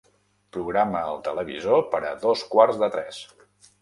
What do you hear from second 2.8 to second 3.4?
de tres.